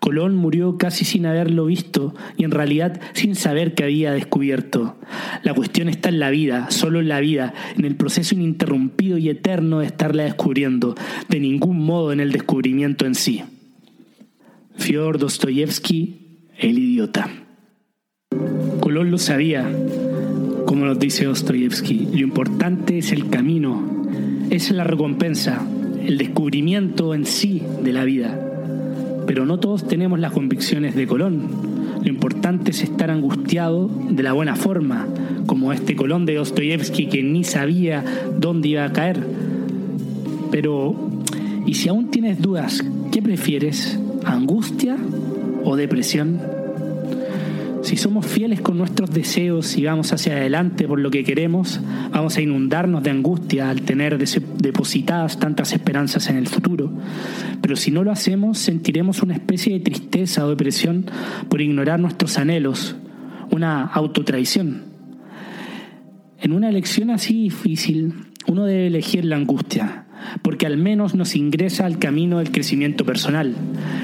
Colón 0.00 0.36
murió 0.36 0.76
casi 0.76 1.04
sin 1.04 1.26
haberlo 1.26 1.66
visto 1.66 2.14
y 2.36 2.44
en 2.44 2.50
realidad 2.50 3.00
sin 3.14 3.34
saber 3.34 3.74
que 3.74 3.84
había 3.84 4.12
descubierto. 4.12 4.96
La 5.42 5.54
cuestión 5.54 5.88
está 5.88 6.08
en 6.08 6.18
la 6.18 6.30
vida, 6.30 6.70
solo 6.70 7.00
en 7.00 7.08
la 7.08 7.20
vida, 7.20 7.54
en 7.76 7.84
el 7.84 7.96
proceso 7.96 8.34
ininterrumpido 8.34 9.18
y 9.18 9.28
eterno 9.28 9.78
de 9.78 9.86
estarla 9.86 10.24
descubriendo, 10.24 10.94
de 11.28 11.40
ningún 11.40 11.78
modo 11.84 12.12
en 12.12 12.20
el 12.20 12.32
descubrimiento 12.32 13.06
en 13.06 13.14
sí. 13.14 13.42
Fyodor 14.76 15.18
Dostoyevsky 15.18 16.22
el 16.58 16.78
idiota. 16.78 17.28
Colón 18.80 19.10
lo 19.10 19.18
sabía, 19.18 19.68
como 20.66 20.86
nos 20.86 20.98
dice 20.98 21.24
Dostoyevsky, 21.24 22.08
lo 22.12 22.20
importante 22.20 22.98
es 22.98 23.12
el 23.12 23.28
camino, 23.28 24.06
es 24.50 24.70
la 24.70 24.84
recompensa, 24.84 25.66
el 26.06 26.18
descubrimiento 26.18 27.14
en 27.14 27.24
sí 27.24 27.62
de 27.82 27.92
la 27.92 28.04
vida. 28.04 28.38
Pero 29.26 29.46
no 29.46 29.58
todos 29.58 29.86
tenemos 29.86 30.18
las 30.18 30.32
convicciones 30.32 30.94
de 30.94 31.06
Colón. 31.06 31.42
Lo 32.02 32.08
importante 32.08 32.72
es 32.72 32.82
estar 32.82 33.10
angustiado 33.10 33.88
de 34.10 34.22
la 34.22 34.32
buena 34.32 34.56
forma, 34.56 35.06
como 35.46 35.72
este 35.72 35.94
Colón 35.94 36.26
de 36.26 36.34
Dostoyevsky 36.34 37.06
que 37.06 37.22
ni 37.22 37.44
sabía 37.44 38.04
dónde 38.38 38.68
iba 38.68 38.84
a 38.84 38.92
caer. 38.92 39.24
Pero, 40.50 40.96
¿y 41.66 41.74
si 41.74 41.88
aún 41.88 42.10
tienes 42.10 42.42
dudas, 42.42 42.84
qué 43.12 43.22
prefieres? 43.22 43.98
¿Angustia 44.24 44.96
o 45.64 45.76
depresión? 45.76 46.51
Si 47.82 47.96
somos 47.96 48.26
fieles 48.26 48.60
con 48.60 48.78
nuestros 48.78 49.10
deseos 49.10 49.76
y 49.76 49.84
vamos 49.84 50.12
hacia 50.12 50.34
adelante 50.34 50.86
por 50.86 51.00
lo 51.00 51.10
que 51.10 51.24
queremos, 51.24 51.80
vamos 52.12 52.36
a 52.36 52.40
inundarnos 52.40 53.02
de 53.02 53.10
angustia 53.10 53.70
al 53.70 53.82
tener 53.82 54.18
depositadas 54.18 55.40
tantas 55.40 55.72
esperanzas 55.72 56.28
en 56.28 56.36
el 56.36 56.46
futuro. 56.46 56.92
Pero 57.60 57.74
si 57.74 57.90
no 57.90 58.04
lo 58.04 58.12
hacemos, 58.12 58.58
sentiremos 58.58 59.22
una 59.22 59.34
especie 59.34 59.72
de 59.72 59.80
tristeza 59.80 60.46
o 60.46 60.50
depresión 60.50 61.06
por 61.48 61.60
ignorar 61.60 61.98
nuestros 61.98 62.38
anhelos, 62.38 62.94
una 63.50 63.82
autotraición. 63.82 64.84
En 66.38 66.52
una 66.52 66.68
elección 66.68 67.10
así 67.10 67.42
difícil, 67.42 68.14
uno 68.46 68.64
debe 68.64 68.86
elegir 68.86 69.24
la 69.24 69.36
angustia, 69.36 70.04
porque 70.42 70.66
al 70.66 70.76
menos 70.76 71.14
nos 71.14 71.36
ingresa 71.36 71.86
al 71.86 71.98
camino 71.98 72.38
del 72.38 72.50
crecimiento 72.50 73.04
personal. 73.04 73.54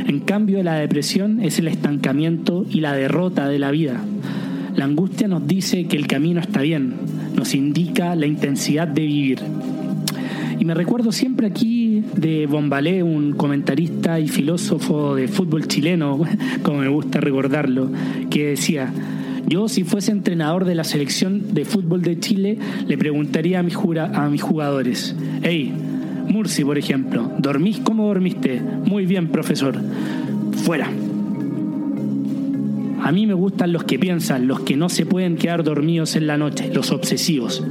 En 0.07 0.21
cambio, 0.21 0.63
la 0.63 0.75
depresión 0.75 1.41
es 1.41 1.59
el 1.59 1.69
estancamiento 1.69 2.67
y 2.71 2.81
la 2.81 2.95
derrota 2.95 3.49
de 3.49 3.59
la 3.59 3.71
vida. 3.71 4.01
La 4.77 4.85
angustia 4.85 5.29
nos 5.29 5.47
dice 5.47 5.87
que 5.87 5.97
el 5.97 6.07
camino 6.07 6.41
está 6.41 6.61
bien, 6.61 6.95
nos 7.35 7.55
indica 7.55 8.15
la 8.15 8.27
intensidad 8.27 8.87
de 8.87 9.03
vivir. 9.03 9.41
Y 10.61 10.65
me 10.65 10.75
recuerdo 10.75 11.13
siempre 11.13 11.47
aquí 11.47 12.03
de 12.17 12.47
Bombalé, 12.47 13.03
un 13.03 13.33
comentarista 13.33 14.19
y 14.19 14.29
filósofo 14.29 15.15
de 15.15 15.29
fútbol 15.29 15.69
chileno, 15.69 16.21
como 16.63 16.79
me 16.79 16.89
gusta 16.89 17.21
recordarlo, 17.21 17.91
que 18.29 18.49
decía, 18.49 18.93
Yo, 19.49 19.69
si 19.69 19.85
fuese 19.85 20.13
entrenador 20.13 20.67
de 20.67 20.75
la 20.75 20.85
selección 20.85 21.55
de 21.55 21.65
fútbol 21.65 22.03
de 22.03 22.21
Chile, 22.21 22.59
le 22.87 22.99
preguntaría 22.99 23.61
a 23.61 23.63
mis, 23.63 23.77
a 23.77 24.29
mis 24.29 24.43
jugadores, 24.43 25.17
hey, 25.43 25.73
Murci, 26.29 26.65
por 26.65 26.77
ejemplo, 26.77 27.33
¿dormís 27.39 27.79
cómo 27.79 28.07
dormiste? 28.07 28.61
Muy 28.61 29.07
bien, 29.07 29.29
profesor. 29.29 29.77
Fuera. 30.65 30.91
A 33.03 33.13
mí 33.13 33.27
me 33.27 33.33
gustan 33.33 33.73
los 33.73 33.85
que 33.85 33.99
piensan, 33.99 34.47
los 34.47 34.61
que 34.61 34.77
no 34.77 34.91
se 34.91 35.07
pueden 35.07 35.37
quedar 35.37 35.65
dormidos 35.65 36.15
en 36.17 36.27
la 36.27 36.37
noche, 36.37 36.71
los 36.75 36.91
obsesivos. 36.91 37.65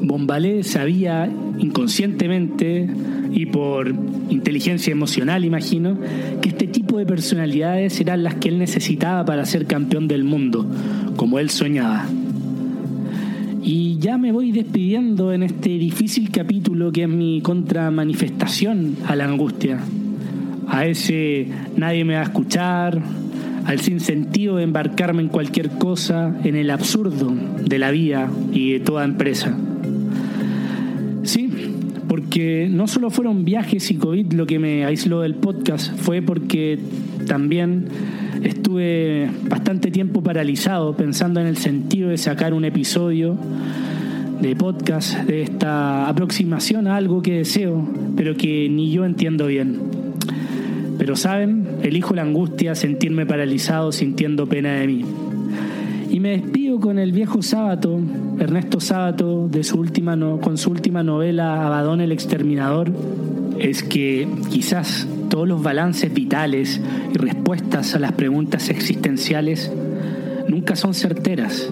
Bombalé 0.00 0.62
sabía 0.62 1.30
inconscientemente 1.62 2.88
y 3.32 3.46
por 3.46 3.94
inteligencia 4.28 4.90
emocional, 4.90 5.44
imagino, 5.44 5.96
que 6.40 6.48
este 6.48 6.66
tipo 6.66 6.98
de 6.98 7.06
personalidades 7.06 8.00
eran 8.00 8.22
las 8.22 8.34
que 8.34 8.48
él 8.48 8.58
necesitaba 8.58 9.24
para 9.24 9.44
ser 9.46 9.66
campeón 9.66 10.08
del 10.08 10.24
mundo, 10.24 10.66
como 11.16 11.38
él 11.38 11.50
soñaba. 11.50 12.06
Y 13.62 13.98
ya 13.98 14.18
me 14.18 14.32
voy 14.32 14.50
despidiendo 14.50 15.32
en 15.32 15.44
este 15.44 15.70
difícil 15.70 16.30
capítulo 16.30 16.90
que 16.90 17.04
es 17.04 17.08
mi 17.08 17.40
contramanifestación 17.40 18.96
a 19.06 19.14
la 19.14 19.24
angustia, 19.24 19.78
a 20.68 20.86
ese 20.86 21.48
nadie 21.76 22.04
me 22.04 22.14
va 22.14 22.20
a 22.20 22.24
escuchar, 22.24 23.00
al 23.64 23.80
sinsentido 23.80 24.56
de 24.56 24.64
embarcarme 24.64 25.22
en 25.22 25.28
cualquier 25.28 25.70
cosa, 25.70 26.34
en 26.42 26.56
el 26.56 26.70
absurdo 26.70 27.32
de 27.64 27.78
la 27.78 27.92
vida 27.92 28.28
y 28.52 28.72
de 28.72 28.80
toda 28.80 29.04
empresa. 29.04 29.56
Porque 32.32 32.66
no 32.66 32.86
solo 32.86 33.10
fueron 33.10 33.44
viajes 33.44 33.90
y 33.90 33.96
COVID 33.96 34.32
lo 34.32 34.46
que 34.46 34.58
me 34.58 34.86
aisló 34.86 35.20
del 35.20 35.34
podcast, 35.34 35.94
fue 35.98 36.22
porque 36.22 36.78
también 37.26 37.84
estuve 38.42 39.28
bastante 39.50 39.90
tiempo 39.90 40.22
paralizado 40.22 40.96
pensando 40.96 41.40
en 41.42 41.46
el 41.46 41.58
sentido 41.58 42.08
de 42.08 42.16
sacar 42.16 42.54
un 42.54 42.64
episodio 42.64 43.36
de 44.40 44.56
podcast, 44.56 45.18
de 45.24 45.42
esta 45.42 46.08
aproximación 46.08 46.86
a 46.86 46.96
algo 46.96 47.20
que 47.20 47.34
deseo, 47.34 47.86
pero 48.16 48.34
que 48.34 48.66
ni 48.70 48.90
yo 48.90 49.04
entiendo 49.04 49.48
bien. 49.48 49.78
Pero 50.96 51.16
saben, 51.16 51.66
elijo 51.82 52.14
la 52.14 52.22
angustia, 52.22 52.74
sentirme 52.74 53.26
paralizado 53.26 53.92
sintiendo 53.92 54.46
pena 54.46 54.72
de 54.76 54.86
mí. 54.86 55.04
Me 56.22 56.38
despido 56.38 56.78
con 56.78 57.00
el 57.00 57.10
viejo 57.10 57.42
Sábato, 57.42 57.98
Ernesto 58.38 58.78
Sábato, 58.78 59.48
de 59.48 59.64
su 59.64 59.80
última 59.80 60.16
con 60.40 60.56
su 60.56 60.70
última 60.70 61.02
novela 61.02 61.66
Abadón 61.66 62.00
el 62.00 62.12
Exterminador. 62.12 62.92
Es 63.58 63.82
que 63.82 64.28
quizás 64.48 65.08
todos 65.28 65.48
los 65.48 65.64
balances 65.64 66.14
vitales 66.14 66.80
y 67.12 67.18
respuestas 67.18 67.96
a 67.96 67.98
las 67.98 68.12
preguntas 68.12 68.68
existenciales 68.68 69.72
nunca 70.46 70.76
son 70.76 70.94
certeras, 70.94 71.68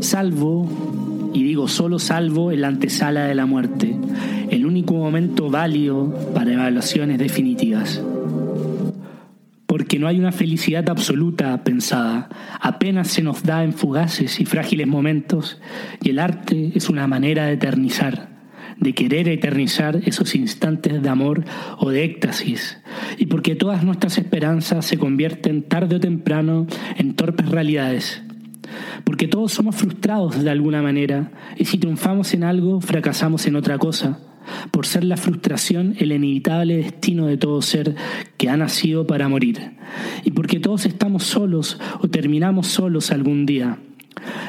salvo, 0.00 0.68
y 1.32 1.42
digo 1.42 1.66
solo 1.66 1.98
salvo, 1.98 2.52
en 2.52 2.60
la 2.60 2.68
antesala 2.68 3.24
de 3.24 3.34
la 3.34 3.46
muerte, 3.46 3.96
el 4.50 4.66
único 4.66 4.92
momento 4.92 5.48
válido 5.48 6.14
para 6.34 6.52
evaluaciones 6.52 7.16
definitivas 7.16 8.02
porque 9.92 10.00
no 10.00 10.08
hay 10.08 10.18
una 10.18 10.32
felicidad 10.32 10.88
absoluta 10.88 11.64
pensada, 11.64 12.30
apenas 12.62 13.08
se 13.08 13.20
nos 13.20 13.42
da 13.42 13.62
en 13.62 13.74
fugaces 13.74 14.40
y 14.40 14.46
frágiles 14.46 14.86
momentos, 14.86 15.60
y 16.02 16.08
el 16.08 16.18
arte 16.18 16.72
es 16.74 16.88
una 16.88 17.06
manera 17.06 17.44
de 17.44 17.52
eternizar, 17.52 18.30
de 18.78 18.94
querer 18.94 19.28
eternizar 19.28 20.00
esos 20.06 20.34
instantes 20.34 21.02
de 21.02 21.08
amor 21.10 21.44
o 21.76 21.90
de 21.90 22.04
éxtasis, 22.04 22.78
y 23.18 23.26
porque 23.26 23.54
todas 23.54 23.84
nuestras 23.84 24.16
esperanzas 24.16 24.86
se 24.86 24.96
convierten 24.96 25.62
tarde 25.62 25.96
o 25.96 26.00
temprano 26.00 26.66
en 26.96 27.12
torpes 27.12 27.50
realidades. 27.50 28.22
Porque 29.04 29.28
todos 29.28 29.52
somos 29.52 29.76
frustrados 29.76 30.42
de 30.42 30.48
alguna 30.48 30.80
manera, 30.80 31.32
y 31.58 31.66
si 31.66 31.76
triunfamos 31.76 32.32
en 32.32 32.44
algo, 32.44 32.80
fracasamos 32.80 33.46
en 33.46 33.56
otra 33.56 33.76
cosa 33.76 34.20
por 34.70 34.86
ser 34.86 35.04
la 35.04 35.16
frustración 35.16 35.94
el 35.98 36.12
inevitable 36.12 36.76
destino 36.76 37.26
de 37.26 37.36
todo 37.36 37.62
ser 37.62 37.94
que 38.36 38.48
ha 38.48 38.56
nacido 38.56 39.06
para 39.06 39.28
morir, 39.28 39.72
y 40.24 40.30
porque 40.30 40.60
todos 40.60 40.86
estamos 40.86 41.24
solos 41.24 41.78
o 42.00 42.08
terminamos 42.08 42.66
solos 42.68 43.10
algún 43.10 43.46
día. 43.46 43.78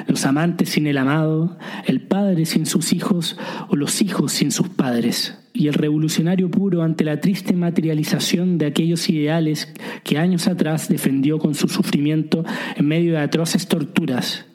Los 0.08 0.25
amantes 0.25 0.69
sin 0.69 0.88
el 0.88 0.97
amado, 0.97 1.58
el 1.86 2.01
padre 2.01 2.45
sin 2.45 2.65
sus 2.65 2.93
hijos 2.93 3.38
o 3.69 3.75
los 3.75 4.01
hijos 4.01 4.32
sin 4.32 4.51
sus 4.51 4.69
padres, 4.69 5.38
y 5.53 5.67
el 5.67 5.73
revolucionario 5.73 6.49
puro 6.51 6.84
ante 6.84 7.03
la 7.03 7.21
triste 7.21 7.53
materialización 7.53 8.58
de 8.58 8.65
aquellos 8.67 9.10
ideales 9.10 9.73
que 10.03 10.17
años 10.17 10.47
atrás 10.47 10.89
defendió 10.89 11.39
con 11.39 11.56
su 11.56 11.67
sufrimiento 11.67 12.43
en 12.75 12.88
medio 12.88 13.13
de 13.13 13.19
atroces 13.19 13.67
torturas 13.67 14.45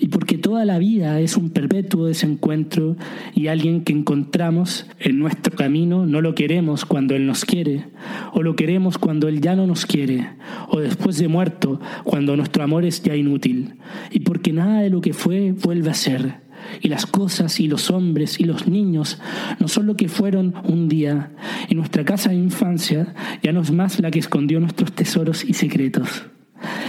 y 0.00 0.08
porque 0.08 0.38
toda 0.38 0.64
la 0.64 0.78
vida 0.78 1.20
es 1.20 1.36
un 1.36 1.50
perpetuo 1.50 2.06
desencuentro 2.06 2.96
y 3.34 3.48
alguien 3.48 3.84
que 3.84 3.92
encontramos 3.92 4.86
en 4.98 5.18
nuestro 5.18 5.54
camino 5.54 6.06
no 6.06 6.22
lo 6.22 6.34
queremos 6.34 6.86
cuando 6.86 7.14
Él 7.14 7.26
nos 7.26 7.44
quiere, 7.44 7.84
o 8.32 8.42
lo 8.42 8.56
queremos 8.56 8.96
cuando 8.96 9.28
Él 9.28 9.42
ya 9.42 9.54
no 9.54 9.66
nos 9.66 9.84
quiere, 9.84 10.26
o 10.68 10.80
después 10.80 11.18
de 11.18 11.28
muerto, 11.28 11.80
cuando 12.04 12.34
nuestro 12.34 12.64
amor 12.64 12.86
es 12.86 13.02
ya 13.02 13.14
inútil, 13.14 13.74
y 14.10 14.20
porque 14.20 14.52
nada 14.52 14.80
de 14.80 14.90
lo 14.90 15.02
que 15.02 15.12
fue 15.12 15.52
vuelve 15.52 15.90
a 15.90 15.94
ser. 15.94 16.40
Y 16.82 16.88
las 16.88 17.06
cosas 17.06 17.58
y 17.58 17.68
los 17.68 17.90
hombres 17.90 18.38
y 18.38 18.44
los 18.44 18.68
niños 18.68 19.18
no 19.60 19.68
son 19.68 19.86
lo 19.86 19.96
que 19.96 20.08
fueron 20.08 20.54
un 20.64 20.88
día, 20.88 21.32
y 21.68 21.74
nuestra 21.74 22.04
casa 22.04 22.30
de 22.30 22.36
infancia 22.36 23.14
ya 23.42 23.52
no 23.52 23.60
es 23.60 23.70
más 23.70 24.00
la 24.00 24.10
que 24.10 24.18
escondió 24.18 24.60
nuestros 24.60 24.92
tesoros 24.92 25.44
y 25.44 25.54
secretos 25.54 26.24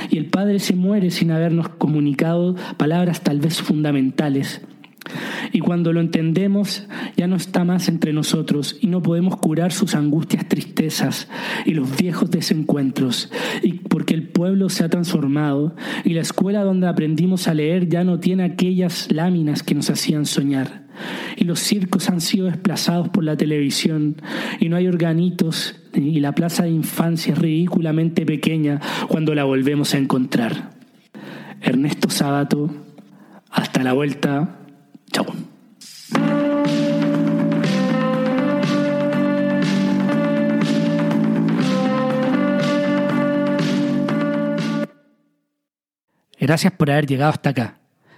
y 0.10 0.17
el 0.17 0.27
Padre 0.27 0.60
se 0.60 0.75
muere 0.75 1.12
sin 1.12 1.31
habernos 1.31 1.69
comunicado 1.69 2.55
palabras 2.77 3.21
tal 3.21 3.39
vez 3.39 3.62
fundamentales. 3.62 4.62
Y 5.51 5.60
cuando 5.60 5.91
lo 5.93 5.99
entendemos, 5.99 6.88
ya 7.17 7.27
no 7.27 7.36
está 7.36 7.63
más 7.63 7.89
entre 7.89 8.13
nosotros 8.13 8.77
y 8.79 8.88
no 8.88 9.01
podemos 9.01 9.38
curar 9.38 9.71
sus 9.71 9.95
angustias, 9.95 10.47
tristezas 10.47 11.27
y 11.65 11.73
los 11.73 11.97
viejos 11.97 12.29
desencuentros. 12.29 13.31
Y 13.62 13.73
porque 13.73 14.13
el 14.13 14.27
pueblo 14.29 14.69
se 14.69 14.84
ha 14.84 14.89
transformado 14.89 15.75
y 16.05 16.13
la 16.13 16.21
escuela 16.21 16.63
donde 16.63 16.88
aprendimos 16.88 17.47
a 17.47 17.53
leer 17.53 17.89
ya 17.89 18.03
no 18.03 18.19
tiene 18.19 18.43
aquellas 18.43 19.12
láminas 19.12 19.63
que 19.63 19.75
nos 19.75 19.89
hacían 19.89 20.25
soñar 20.25 20.90
y 21.36 21.43
los 21.43 21.60
circos 21.60 22.10
han 22.10 22.21
sido 22.21 22.47
desplazados 22.47 23.10
por 23.10 23.23
la 23.23 23.38
televisión 23.38 24.15
y 24.60 24.69
no 24.69 24.77
hay 24.77 24.88
organitos 24.88 25.75
y 25.93 26.19
la 26.19 26.34
plaza 26.34 26.63
de 26.63 26.69
infancia 26.69 27.34
es 27.34 27.39
ridículamente 27.39 28.25
pequeña 28.25 28.80
cuando 29.08 29.36
la 29.36 29.43
volvemos 29.43 29.93
a 29.93 29.97
encontrar. 29.97 30.71
Ernesto 31.62 32.10
Sábato, 32.10 32.69
hasta 33.49 33.84
la 33.84 33.93
vuelta, 33.93 34.58
chao. 35.12 35.25
Gracias 46.39 46.73
por 46.73 46.89
haber 46.89 47.06
llegado 47.06 47.32
hasta 47.32 47.51
acá. 47.51 47.81